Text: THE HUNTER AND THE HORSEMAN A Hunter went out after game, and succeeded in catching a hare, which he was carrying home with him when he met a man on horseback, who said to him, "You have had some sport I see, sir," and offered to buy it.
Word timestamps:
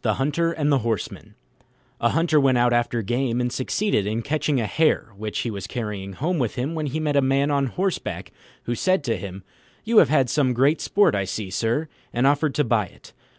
THE 0.00 0.14
HUNTER 0.14 0.52
AND 0.52 0.72
THE 0.72 0.78
HORSEMAN 0.78 1.34
A 2.00 2.08
Hunter 2.08 2.40
went 2.40 2.56
out 2.56 2.72
after 2.72 3.02
game, 3.02 3.42
and 3.42 3.52
succeeded 3.52 4.06
in 4.06 4.22
catching 4.22 4.58
a 4.58 4.64
hare, 4.66 5.12
which 5.18 5.40
he 5.40 5.50
was 5.50 5.66
carrying 5.66 6.14
home 6.14 6.38
with 6.38 6.54
him 6.54 6.74
when 6.74 6.86
he 6.86 6.98
met 6.98 7.14
a 7.14 7.20
man 7.20 7.50
on 7.50 7.66
horseback, 7.66 8.32
who 8.62 8.74
said 8.74 9.04
to 9.04 9.18
him, 9.18 9.44
"You 9.84 9.98
have 9.98 10.08
had 10.08 10.30
some 10.30 10.56
sport 10.78 11.14
I 11.14 11.24
see, 11.24 11.50
sir," 11.50 11.88
and 12.10 12.26
offered 12.26 12.54
to 12.54 12.64
buy 12.64 12.86
it. 12.86 13.12